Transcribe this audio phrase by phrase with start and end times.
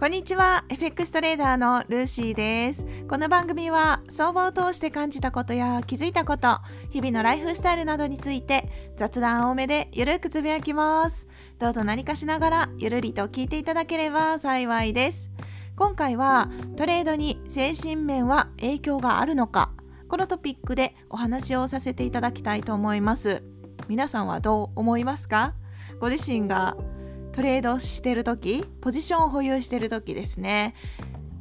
[0.00, 0.64] こんにちは。
[0.70, 2.86] FX トレーダーのルーシーです。
[3.06, 6.56] この番組は相場を通して感じたことや気づいたこと
[6.88, 11.28] 日々のライフスタイルなどについて雑談多めでゆるくつぶやきます。
[11.58, 15.28] どうぞ何かしながらゆるりと聞いていただければ幸いです。
[15.76, 16.48] 今回は
[16.78, 19.70] トレードに精神面は影響があるのか
[20.08, 23.42] このトピックでお話をさせていただきたいと思います。
[23.86, 25.52] 皆さんはどう思いますか？
[26.00, 26.74] ご自身が
[27.32, 30.74] トレードしてる時ポジションを保有してる時ですね。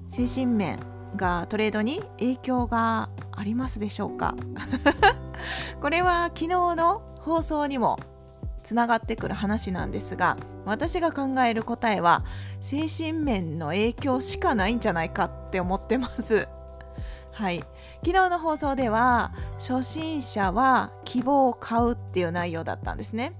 [0.10, 0.80] 精神面
[1.16, 4.36] がトレードに影響がありますでしょうか？
[5.82, 7.98] これは昨日の放送にも
[8.64, 12.24] つながってくる話なんですが私が考える答えは
[12.62, 16.48] 精神面の影響しかないんじゃないかって思ってます。
[17.32, 17.64] はい。
[18.06, 23.34] 昨日の放送では初心者は希望を買うっていう内容だったんですね。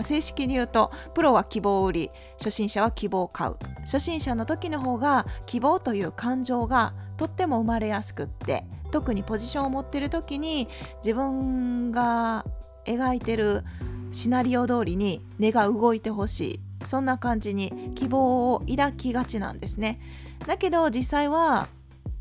[0.00, 3.56] 正式に言うとプロは希望を売り初心者は希望を買う。
[3.80, 12.44] 初心者の時の方が希望という感情がとっても生まれやすくって特にポジションを持ってる時に自分が
[12.84, 13.64] 描いてる
[14.12, 16.60] シナリオ通りに根が動いてほしい。
[16.84, 20.00] そんな感じに希望を抱きがちなんですね。
[20.46, 21.68] だけど実際は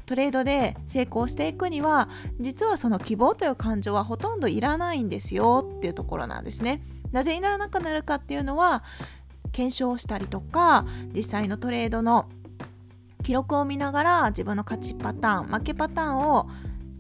[0.06, 2.10] トレードで成功していくには
[2.40, 6.82] 実はその希望という感情はほとんどいらないんですよっていうところなんですね。
[7.12, 8.84] なぜいらなくなるかっていうのは
[9.52, 12.30] 検証したりとか実際のトレードの
[13.24, 16.50] 記録を見ながら自分の勝ちパターン負けパターンを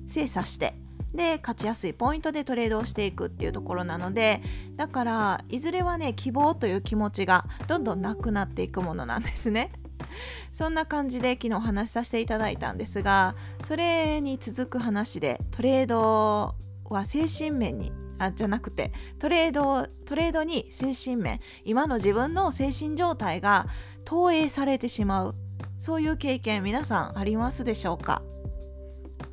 [0.07, 0.75] 精査して
[1.13, 4.41] で勝ちやすいポイントでトレードをしていくっていうところなので
[4.75, 9.71] だからいずれはね希望という気持ちがどんどんなくなっていくものなんですね。
[10.51, 16.55] そんな感じで昨日お話しさせていただいたんですがそれに続く話でトレード
[16.89, 17.91] は精神面に
[18.23, 23.67] あじゃなくてトレードトレードに精神面今の自分の精神状態が
[24.05, 25.35] 投影されてしまう。
[25.79, 28.21] そういう経験皆さんありますでしょうか？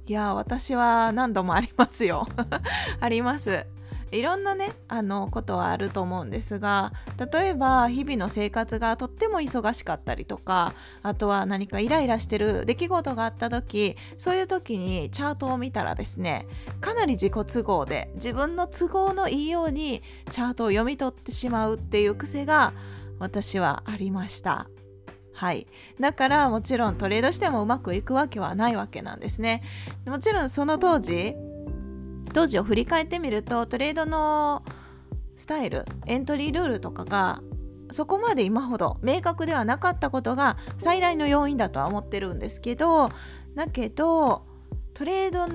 [0.06, 2.26] いや私は何度もありますよ。
[3.00, 3.66] あります。
[4.10, 6.92] いろんなねあのことはあると思うんですが
[7.32, 16.46] 例えば日々の生活がとっても忙しかったりとかあとは何かイライラしてる出来事があった時そういう時にチャートを見たらですね
[16.80, 22.72] かなり自己都合で自分の都合のいいようにチャートを読み取ってしまうっていう癖が
[23.18, 24.68] 私はありました。
[25.38, 25.68] はい、
[26.00, 29.62] だからもちろんトレードしてもうまくいくわけはないわけなんですね。
[30.04, 31.36] もちろんその当時
[32.32, 34.62] 当時を振り返ってみるとトレードの
[35.36, 37.42] スタイルエントリールールとかが
[37.92, 43.10] そこまで今ほど明確ではなかったことが最大の要因だとは思ってるんですけど
[43.54, 44.46] だけど
[44.94, 45.46] トレード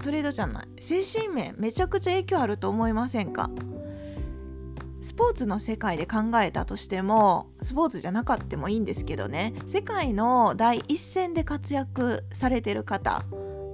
[0.00, 3.50] トレードじゃない精神面めちゃくちゃ影響あると思いませんか？
[5.00, 9.54] スポーツの世界で考えたとしてもスポーツじゃなかってもいいんですけどね。
[9.66, 13.24] 世界の第一線で活躍されてる方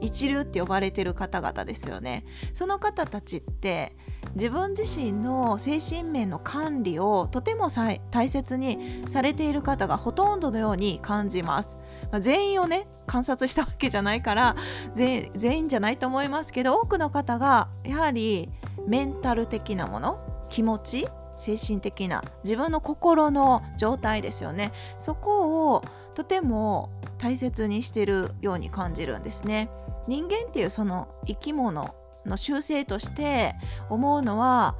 [0.04, 2.24] 一流って呼ばれてる方々ですよね。
[2.52, 3.96] その方たちって
[4.34, 7.68] 自分自身の精神面の管理をとても
[8.10, 11.76] 大切にされている方がほとんどのように感じます、
[12.10, 14.56] まあ、全員をね観察したわけじゃないから
[14.96, 18.50] 全員じゃないと思いますけど多くの方がやはり
[18.86, 24.72] メンタル的なもの気持ち精神的な自分の心の状態ですよね。
[24.98, 25.84] そこを
[26.14, 29.68] とても大切にしてるように感じるんですね。
[30.06, 31.94] 人間っていうその生き物
[32.26, 33.54] の習性として
[33.90, 34.76] 思うのは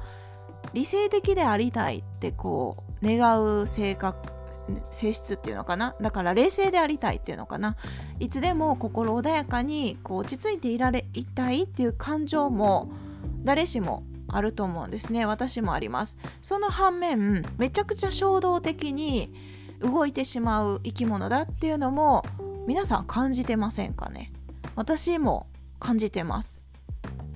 [0.73, 4.33] 理性的でありたいってこう願う性格
[4.89, 5.95] 性質っていうのかな？
[6.01, 7.75] だから冷静でありたいっていうのかな？
[8.19, 12.89] いつでも心穏やかにこう落ち着いていられいたいっていう感情も
[13.43, 15.27] 誰しもあると思うんですね。
[15.27, 16.17] 私もあります。
[16.41, 19.31] その反面めちゃくちゃ衝動的に
[19.81, 22.25] 動いてしまう生き物だっていうのも
[22.65, 24.33] 皆さん感じてませんかね？
[24.75, 25.47] 私も
[25.79, 26.61] 感じてます。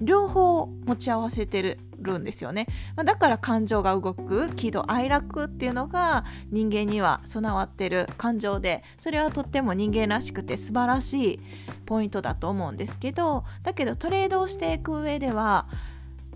[0.01, 11.39] 両方持ち合わせてるんですよね、まあ、だから感情が動く喜怒哀楽っていうのが人間には備わってる感情でそれはとっても人間らしくて素晴らしい
[11.85, 15.67] ポイントだと思うんですけどだけどトレードをしていく上では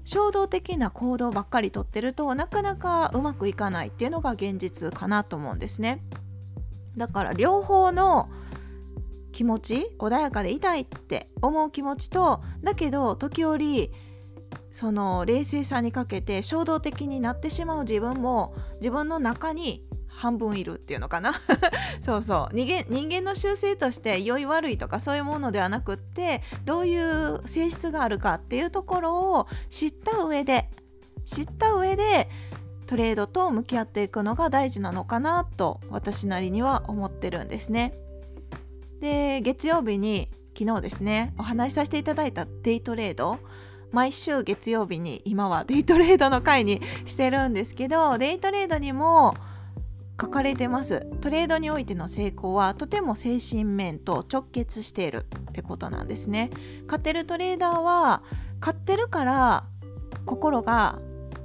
[0.06, 6.04] 衝動的な行動ばっかりとってるとなかなかうまくいかないっていうのが現実かなと思うんですね。
[6.98, 8.30] だから両方の
[9.34, 13.92] 気持ち穏やかでいたいって思う気持ちとだけど時折
[14.72, 21.34] その冷静さにかけて衝動的になってしまう自分も自分の中に半分いるっていうのかな
[22.02, 30.70] そうそう人間人間の習性として良い悪いとかそういうものではなくってどういう性質があるかっていうところを知った上で
[31.26, 32.30] 知った上で
[32.86, 37.94] トレードと向き合っていくのが大事なのかなと私なりには思ってるんですね。
[39.04, 43.38] で月曜日に昨日ですねお話しさせていただいたデイトレード。
[43.92, 49.36] 毎週月曜日に今はデイトレードの回にしてるんですけどデイトレードにも
[50.20, 51.06] 書かれてます。
[51.22, 56.50] トレードにおいての成功はとても精神面と直結しているってことなんですね。
[56.86, 58.24] 勝てるトレーダーは
[58.62, 59.66] 買ってるから
[60.26, 60.98] 心が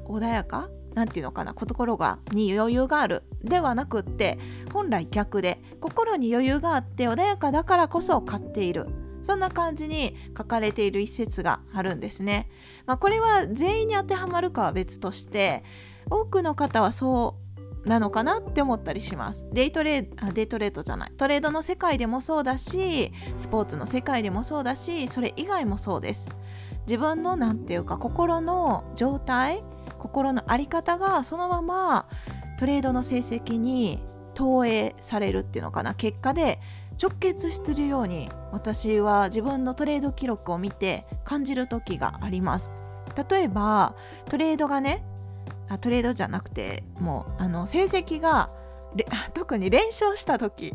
[0.07, 4.37] 穏やかなんていうのかな心がに余裕があるではなくって
[4.73, 8.89] 本来逆で心に余裕があって穏やかだからこそ買っている
[9.23, 12.51] そんな感じに書かれている一節があるんですね。
[12.87, 15.63] まあ、これは全員に当てはまるかは別として
[16.11, 17.37] 多くの方はそ
[17.85, 19.47] うなのかなって思ったりします。
[19.53, 26.29] デイトレあデイトレードじゃないトレードの世界でもそうだしスポーツの世界でもそうだしそれ以外もそうです。
[26.89, 29.63] 自分の何て言うか心の状態
[29.99, 32.07] 心の在り方がそのまま
[32.59, 34.03] トレードの成績に
[34.35, 35.95] 投影されるっていうのかな。
[35.95, 36.61] 結果で
[37.01, 42.71] 直結してるように私は自分のトレード記録を見て感じる時があります。
[43.31, 43.95] 例えば
[44.27, 45.05] トレードがね
[45.69, 48.51] あトレードじゃなくてもうあの成績が
[49.35, 50.73] 特に連勝した時。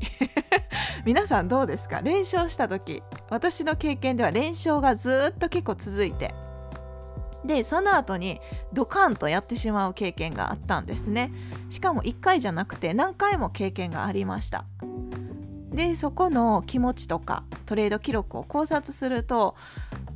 [1.05, 2.01] 皆さんどうですか？
[2.01, 3.01] 連勝した時。
[3.29, 6.33] 私の経験では連勝がずっと結構続いて。
[7.45, 8.39] でその後に
[8.71, 11.31] ドカンとやってしまう経験があったんですね。
[11.69, 14.65] しかも1回じゃなくて何回も経験がありました。
[15.71, 19.55] でそこの気持ちとかトレード記録を考察すると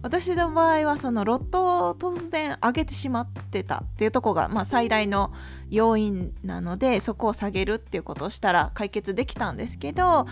[0.03, 5.33] 私の場合はそのロットを突然上げてしまってたっていうとこが、まあ、最大の
[5.69, 10.27] 要因なのでそこを下げるっていうことをしたら解決できたんですけど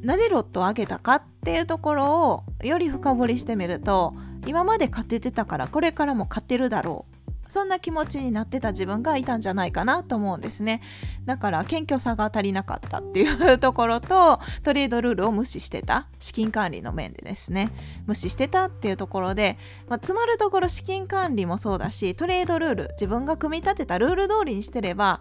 [0.00, 4.14] なぜロットを上げたかっていうところをより深掘りしてみると
[4.46, 7.14] 今まで勝ててたからこれからも勝てるだろう。
[7.46, 10.80] そんな気持ちになってた自分がいたんじゃないかなと思うんですね。
[11.24, 16.08] だから謙虚さが足りなかったっていうところとトレードルールを無視してた。
[16.18, 17.70] 資金管理の面でですね。
[18.06, 19.58] 無視してたっていうところで、
[19.88, 25.20] まあ、つまるところ資金管理もそうだしトレードルール自分が組み立てたルール通りにしてれば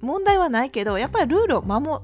[0.00, 2.02] 問題はないけどやっぱりルールを守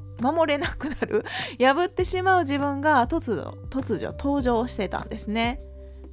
[0.50, 1.24] れなくなる。
[1.60, 5.60] 破ってしまう自分が突如突如登場してたんですね。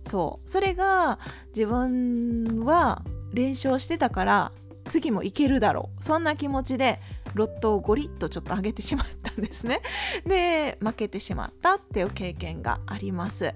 [0.07, 0.49] そう。
[0.49, 1.19] それが
[1.55, 4.51] 自分は連勝してたから
[4.85, 6.03] 次もいけるだろう。
[6.03, 6.99] そんな気持ちで
[7.33, 9.81] ロットをゴリッとちょっと上げてしまったんですね。
[10.25, 13.53] で負けてしまったっていう経験があります。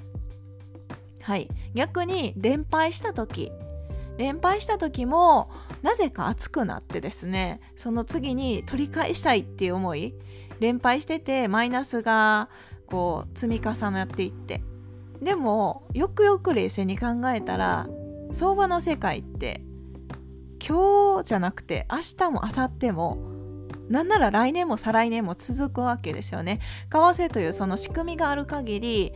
[1.22, 1.50] はい。
[1.74, 3.52] 逆に連敗した時。
[4.18, 5.50] 連敗した時も
[5.82, 10.14] なぜか熱くなってですねその次に取り返したいっていう思い。
[10.60, 12.50] 連敗しててマイナスが
[12.86, 14.62] こう積み重なっていって。
[15.22, 17.88] でもよくよく冷静に考えたら
[18.32, 19.64] 相場の世界って
[20.66, 23.18] 今日じゃなくて明日も明後日も
[23.90, 26.60] なんなら来年も再来年も続くわけですよね。
[26.90, 29.14] 為替というその仕組みがある限り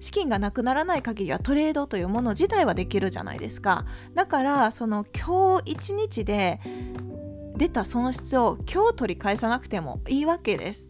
[0.00, 3.86] 資金がなくならない限りはトレードというもの自体はできるじゃないですか。
[4.14, 6.60] だからその今日一日で
[7.56, 10.86] 出た損失を今日取り返さなくてもいいわけです。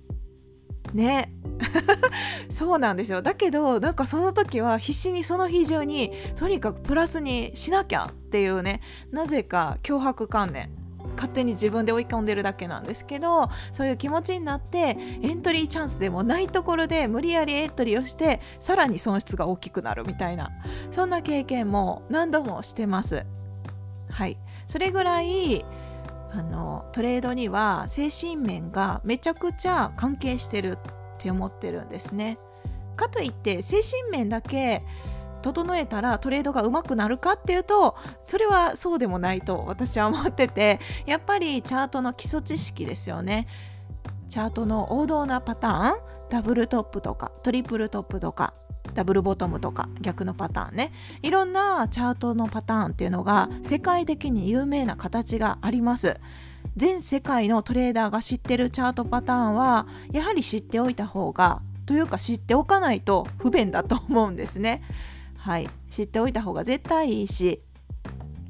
[0.92, 1.32] ね
[2.50, 3.22] そうなんですよ。
[3.22, 8.80] だけどなんかその時は必死にその日中にとにかくプラスにしなきゃっていうね
[9.10, 10.70] なぜか脅迫観念
[11.16, 20.50] 勝手に自分で追い込んでるだけなんですけどそういう気持ちになってエントリーチャンスでもないところで無理やりエントリーをしてさらに損失が大きくなるみたいな
[20.90, 23.24] そんな経験も何度もしてます。
[24.10, 24.38] はい。
[24.66, 25.64] それぐらい
[26.32, 30.78] あのトレードには精神面がめちゃくちゃ関係してる
[31.26, 32.38] って思ってるんですね。
[32.94, 34.84] かといって精神面だけ
[35.42, 43.48] 整えたらトレードがうまくなるかっていうとそれはそうでもないと私は思っててやっぱりチャートの基礎知識ですよね。
[44.28, 45.98] チャートの王道なパターン
[46.30, 48.54] ダブルトップとかトリプルトップとか
[48.94, 50.92] ダブルボトムとか逆のパターンね
[51.22, 56.18] いろんなチャートのパターンっていうのが世界的に有名な形があります
[56.76, 64.82] 全世界のトレーダーが知ってるチャートパターンはやはり知っておいた方がというか知っておかないと不便だと思うんですね。
[65.36, 65.68] はい。
[65.90, 67.62] 知っておいた方が絶対いいし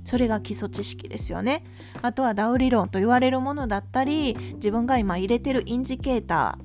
[0.05, 1.65] それが基礎知識ですよね。
[2.01, 6.59] あとはダウ理論と言われるものだったり自分が今入れてるインジケータ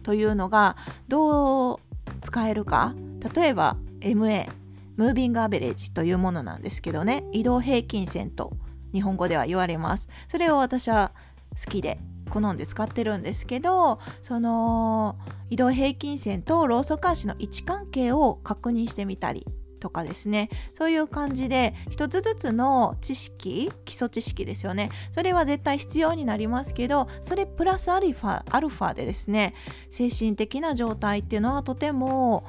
[0.00, 0.76] ーというのが
[1.08, 1.78] どう
[2.20, 2.94] 使えるか。
[3.34, 4.48] 例えば MA
[4.96, 7.24] ムービングアベレージというものなんですけどね。
[7.32, 8.52] 移動平均線と
[8.92, 10.08] 日本語では言われます。
[10.28, 11.12] それを私は
[11.56, 11.98] 好きで
[12.30, 15.16] 好んで使ってるんですけどその
[15.50, 19.46] 移動平均線とローソク足の位置関係を確認してみたり
[19.80, 20.50] とかですね。
[20.76, 24.90] そういう感じで一つずつの知識基礎知識ですよね。
[25.12, 29.54] それは絶対必要になりますけどそれプラスアルファアルファでですね
[29.90, 32.44] 精神的な状態っていうのはとても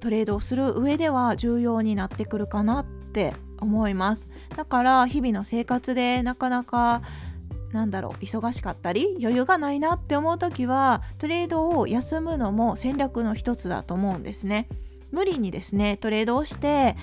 [0.00, 4.28] トレードをする上では重要になってくるかなって思います。
[4.56, 7.02] だから日々の生活でなかなか
[7.72, 14.68] なんだろう忙しかったり余裕がないなって思う時はトレードを休むのも戦略の一つだと思うんですね。
[15.10, 16.96] 無理にですねトレードをして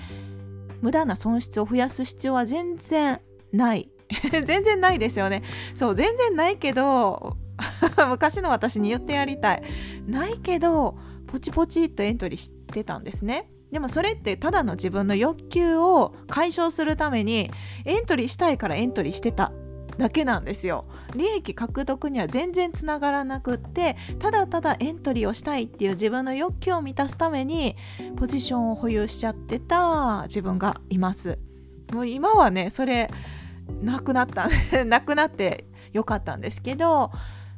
[0.80, 3.20] 無駄な損失を増やす必要は全然
[3.52, 3.90] ない。
[4.44, 5.42] 全然ないですよね。
[5.74, 7.36] そう全然ないけど
[8.08, 9.62] 昔の私に言ってやりたい。
[10.06, 13.50] ないけどポチポチっとエントリーしてたんですね。
[13.70, 17.50] でもそれってただの自分の欲求を解消するために
[17.84, 19.52] エントリーしたいからエントリーしてた
[19.96, 20.86] だけなんですよ。
[21.14, 27.76] 利益獲得には全然つながらなくってただただエントリーをしたいっていう自分の欲求を満たすために
[28.16, 31.38] ポジションを保有しちゃってた自分がいます。
[31.92, 33.10] もう今はねそれ
[33.82, 34.48] なくなった。
[34.84, 37.10] なくなってよかったんですけど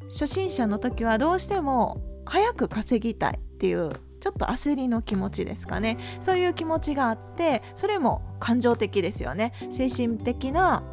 [0.05, 3.93] 初心者の時はどうしても早く稼ぎたいっていう
[4.23, 5.99] ちょっと焦りの気持ちですかね。
[6.21, 9.53] そういう気持ちがあってそれも感情的ですよね。
[9.69, 10.85] 精神的な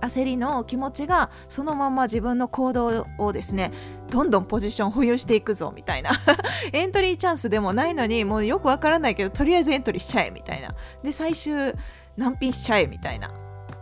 [0.00, 3.72] 焦りの気持ちがそのまま自分の行動をですね
[4.08, 6.12] どんどんポジション保有していくぞみたいな。
[6.72, 10.74] エントリーチャンスでもないのにもうよくわからないけどとりあえずエントリーしちゃえみたいな。
[11.02, 11.74] で最終
[12.16, 13.30] 難品しちゃえみたいな。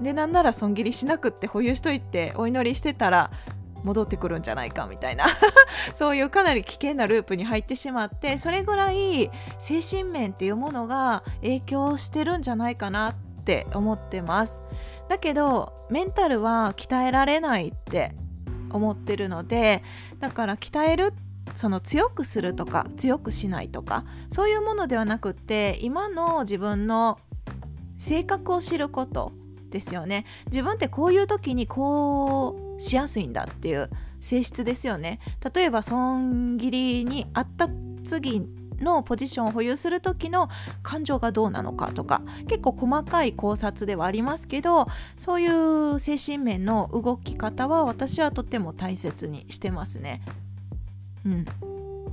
[0.01, 3.31] でなんなら損切りしなくって保有しといてお祈りしてたら
[3.85, 5.27] 戻ってくるんじゃないかみたいな。
[5.95, 14.61] そういうかなり危険なループに入ってしまってそれぐらい精神面っていうものが影響してるんじゃないかなって思ってます。
[15.09, 18.15] だけどメンタルは鍛えられないって
[18.71, 19.83] 思ってるので
[20.21, 21.15] だから鍛える
[21.55, 27.19] その強くするとか強くしないとかそういうものではなくって今の自分の
[27.99, 29.33] 性格を知ること
[29.71, 30.25] ですよね。
[30.47, 35.21] 自分ってこういう時にこうしやすいんだっていう性質ですよね
[35.55, 37.69] 例えば損切りにあった
[38.05, 38.43] 次
[38.81, 40.49] のポジションを保有する時の
[40.83, 50.23] 感情がどうなのかとか結構細かい考察ではありますけどそういう精神面の動き方は私はとっても大切にしてますね。
[51.27, 51.45] うん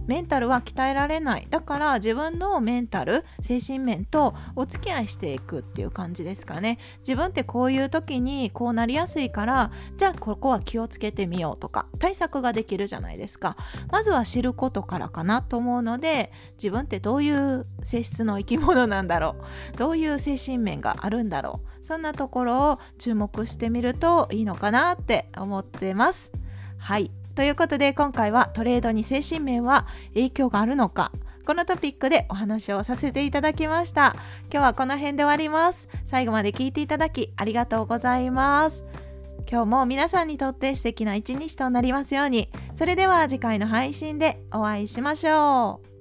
[0.08, 1.48] メンタルは鍛えられない。
[1.50, 6.78] だから自分のメンタル精神面とお付き合いしていくっていう感じですかね。
[7.00, 13.58] 自分ってこういう時にこうなりやすいからじゃあここは気をつけてみようとか対策ができるじゃないですか。
[13.92, 19.36] まずは知ることからかなと思うので自分ってどういう性質の生き物なんだろ
[19.74, 19.78] う。
[19.78, 21.86] どういう精神面があるんだろう。
[21.86, 26.32] そんなところを注目してみるといいのかなって思ってます。
[26.78, 27.12] はい。
[27.36, 31.12] ということで今回はトレードに精神面は影響があるのか
[31.46, 34.15] このトピックでお話をさせていただきました。
[34.51, 35.88] 今日はこの辺で終わります。
[36.08, 38.84] 最後まで聞いていただきありがとうございます。
[39.48, 42.50] 今日も皆さんにとって素敵な一日となりますように。
[42.75, 45.95] それでは次回の配信でお会いしましょう。